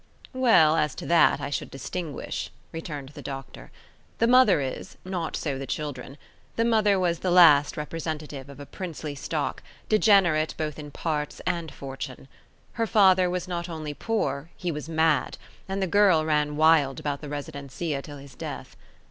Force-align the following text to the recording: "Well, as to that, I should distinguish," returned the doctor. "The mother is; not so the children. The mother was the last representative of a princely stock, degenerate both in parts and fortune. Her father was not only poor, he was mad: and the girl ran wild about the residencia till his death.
"Well, 0.33 0.77
as 0.77 0.95
to 0.95 1.05
that, 1.05 1.39
I 1.39 1.51
should 1.51 1.69
distinguish," 1.69 2.49
returned 2.71 3.09
the 3.09 3.21
doctor. 3.21 3.69
"The 4.17 4.25
mother 4.25 4.59
is; 4.59 4.97
not 5.05 5.35
so 5.37 5.59
the 5.59 5.67
children. 5.67 6.17
The 6.55 6.65
mother 6.65 6.99
was 6.99 7.19
the 7.19 7.29
last 7.29 7.77
representative 7.77 8.49
of 8.49 8.59
a 8.59 8.65
princely 8.65 9.13
stock, 9.13 9.61
degenerate 9.89 10.55
both 10.57 10.79
in 10.79 10.89
parts 10.89 11.39
and 11.45 11.71
fortune. 11.71 12.27
Her 12.71 12.87
father 12.87 13.29
was 13.29 13.47
not 13.47 13.69
only 13.69 13.93
poor, 13.93 14.49
he 14.57 14.71
was 14.71 14.89
mad: 14.89 15.37
and 15.69 15.83
the 15.83 15.85
girl 15.85 16.25
ran 16.25 16.57
wild 16.57 16.99
about 16.99 17.21
the 17.21 17.29
residencia 17.29 18.01
till 18.01 18.17
his 18.17 18.33
death. 18.33 18.75